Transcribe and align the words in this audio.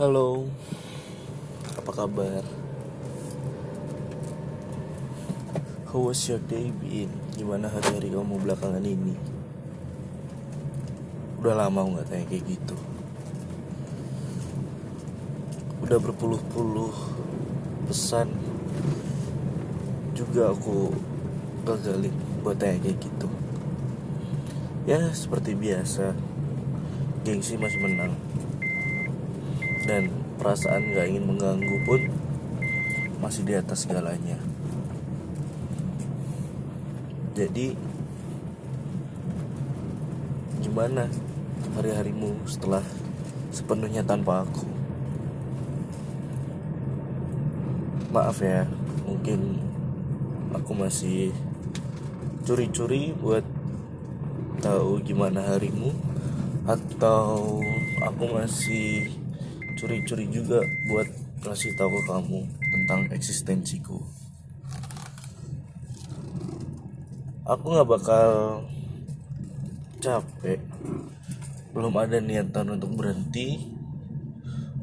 Halo, 0.00 0.48
apa 1.76 1.92
kabar? 1.92 2.40
How 5.92 6.00
was 6.00 6.24
your 6.24 6.40
day 6.40 6.72
been? 6.72 7.12
Gimana 7.36 7.68
hari-hari 7.68 8.08
kamu 8.08 8.40
belakangan 8.40 8.80
ini? 8.80 9.12
Udah 11.36 11.52
lama 11.52 11.84
nggak 11.84 12.08
tanya 12.08 12.24
kayak 12.32 12.48
gitu. 12.48 12.80
Udah 15.84 16.00
berpuluh-puluh 16.00 16.96
pesan 17.84 18.32
juga 20.16 20.48
aku 20.48 20.96
gagalin 21.68 22.16
buat 22.40 22.56
tanya 22.56 22.88
kayak 22.88 23.04
gitu. 23.04 23.28
Ya 24.88 25.12
seperti 25.12 25.52
biasa, 25.52 26.16
gengsi 27.20 27.60
masih 27.60 27.84
menang 27.84 28.16
dan 29.90 30.06
perasaan 30.38 30.94
gak 30.94 31.10
ingin 31.10 31.26
mengganggu 31.26 31.82
pun 31.82 31.98
masih 33.18 33.42
di 33.42 33.58
atas 33.58 33.82
segalanya. 33.82 34.38
Jadi 37.34 37.74
gimana 40.62 41.10
hari-harimu 41.74 42.38
setelah 42.46 42.86
sepenuhnya 43.50 44.06
tanpa 44.06 44.46
aku? 44.46 44.62
Maaf 48.14 48.38
ya, 48.38 48.70
mungkin 49.10 49.58
aku 50.54 50.70
masih 50.70 51.34
curi-curi 52.46 53.10
buat 53.18 53.42
tahu 54.62 55.02
gimana 55.02 55.42
harimu 55.50 55.90
atau 56.62 57.58
aku 58.06 58.24
masih 58.30 59.10
curi-curi 59.80 60.28
juga 60.28 60.60
buat 60.92 61.08
ngasih 61.40 61.72
tahu 61.72 61.88
ke 61.88 62.02
kamu 62.04 62.40
tentang 62.44 63.00
eksistensiku. 63.16 63.96
Aku 67.48 67.64
nggak 67.64 67.88
bakal 67.88 68.28
capek. 70.04 70.60
Belum 71.72 71.96
ada 71.96 72.20
niatan 72.20 72.76
untuk 72.76 72.92
berhenti 72.92 73.72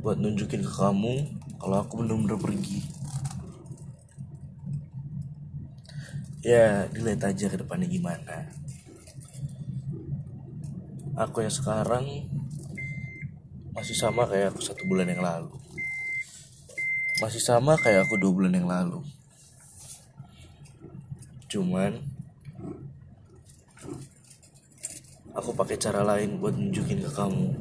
buat 0.00 0.16
nunjukin 0.16 0.64
ke 0.64 0.72
kamu 0.72 1.28
kalau 1.60 1.76
aku 1.84 2.00
benar-benar 2.00 2.40
pergi. 2.40 2.80
Ya, 6.40 6.88
dilihat 6.88 7.20
aja 7.26 7.52
ke 7.52 7.60
depannya 7.60 7.90
gimana. 7.90 8.48
Aku 11.20 11.44
yang 11.44 11.52
sekarang 11.52 12.32
masih 13.76 13.92
sama 13.92 14.24
kayak 14.24 14.56
aku 14.56 14.64
satu 14.64 14.88
bulan 14.88 15.12
yang 15.12 15.20
lalu. 15.20 15.52
Masih 17.20 17.44
sama 17.44 17.76
kayak 17.76 18.08
aku 18.08 18.16
dua 18.16 18.32
bulan 18.32 18.56
yang 18.56 18.64
lalu. 18.64 19.04
Cuman 21.52 22.00
aku 25.36 25.52
pakai 25.52 25.76
cara 25.76 26.00
lain 26.00 26.40
buat 26.40 26.56
nunjukin 26.56 27.04
ke 27.04 27.10
kamu. 27.12 27.52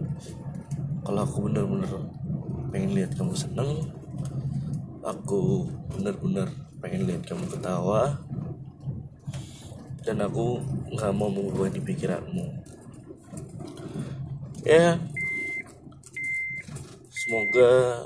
Kalau 1.04 1.22
aku 1.28 1.52
bener-bener 1.52 1.92
pengen 2.72 2.96
lihat 2.96 3.12
kamu 3.20 3.36
seneng 3.36 3.92
aku 5.06 5.70
bener-bener 5.94 6.50
pengen 6.82 7.06
lihat 7.06 7.24
kamu 7.30 7.46
ketawa 7.46 8.18
dan 10.02 10.18
aku 10.24 10.64
nggak 10.96 11.14
mau 11.14 11.30
mengubah 11.30 11.70
di 11.70 11.84
pikiranmu. 11.84 12.46
Ya 14.66 14.98
Semoga 17.26 18.06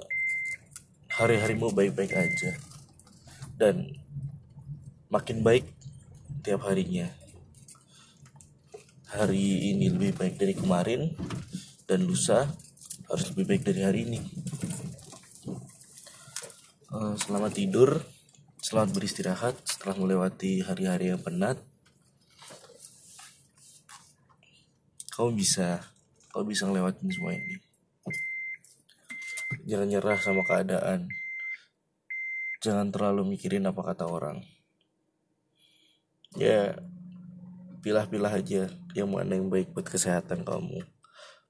hari-harimu 1.12 1.76
baik-baik 1.76 2.16
aja 2.16 2.56
dan 3.60 4.00
makin 5.12 5.44
baik 5.44 5.68
tiap 6.40 6.64
harinya. 6.64 7.12
Hari 9.12 9.76
ini 9.76 9.92
lebih 9.92 10.16
baik 10.16 10.40
dari 10.40 10.56
kemarin 10.56 11.20
dan 11.84 12.08
lusa 12.08 12.48
harus 13.12 13.28
lebih 13.36 13.52
baik 13.52 13.68
dari 13.68 13.84
hari 13.84 14.08
ini. 14.08 14.24
Eh, 16.96 17.14
selamat 17.20 17.60
tidur, 17.60 18.00
selamat 18.64 18.96
beristirahat 18.96 19.60
setelah 19.68 20.00
melewati 20.00 20.64
hari-hari 20.64 21.12
yang 21.12 21.20
penat. 21.20 21.60
Kau 25.12 25.28
bisa, 25.28 25.84
kau 26.32 26.48
bisa 26.48 26.72
ngelewatin 26.72 27.12
semua 27.12 27.36
ini 27.36 27.68
jangan 29.66 29.88
nyerah 29.90 30.20
sama 30.22 30.46
keadaan. 30.46 31.10
Jangan 32.60 32.92
terlalu 32.92 33.38
mikirin 33.38 33.66
apa 33.66 33.82
kata 33.82 34.06
orang. 34.06 34.44
Ya 36.38 36.78
pilah-pilah 37.82 38.30
aja 38.36 38.70
yang 38.94 39.10
mana 39.10 39.40
yang 39.40 39.50
baik 39.50 39.72
buat 39.74 39.88
kesehatan 39.88 40.46
kamu 40.46 40.84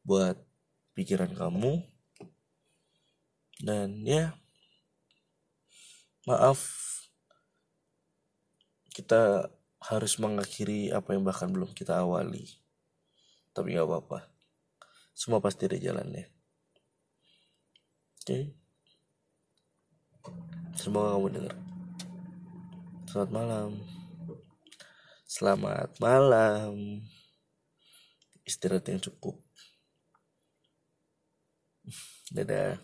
buat 0.05 0.39
pikiran 0.95 1.33
kamu. 1.35 1.83
Dan 3.59 4.07
ya 4.07 4.39
maaf 6.23 6.63
kita 8.95 9.51
harus 9.79 10.15
mengakhiri 10.19 10.95
apa 10.95 11.15
yang 11.15 11.27
bahkan 11.27 11.51
belum 11.51 11.75
kita 11.75 11.99
awali. 11.99 12.47
Tapi 13.51 13.75
nggak 13.75 13.87
apa-apa. 13.89 14.31
Semua 15.11 15.43
pasti 15.43 15.67
ada 15.67 15.75
jalannya 15.75 16.38
Oke. 18.29 18.53
Semoga 20.77 21.17
kamu 21.17 21.27
dengar. 21.33 21.57
Selamat 23.09 23.31
malam. 23.33 23.69
Selamat 25.25 25.89
malam. 25.97 26.73
Istirahat 28.45 28.85
yang 28.85 29.01
cukup. 29.01 29.41
Dadah. 32.29 32.77